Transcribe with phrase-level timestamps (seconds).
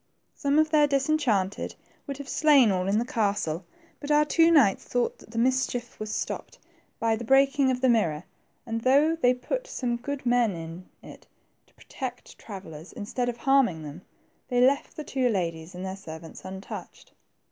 [0.33, 1.75] Some of their disenchanted
[2.07, 3.67] would have slain all in the castle,
[3.99, 6.55] but our two knights thought that the mischief was 86• THE TWO PRINCES.
[6.55, 6.59] stopped
[6.99, 8.23] by the breaking of the mirror,
[8.65, 11.27] and though they put some good men in it
[11.67, 14.01] to protect travellers instead of harming them,
[14.47, 17.11] they leTt the two ladies and their servants untouched.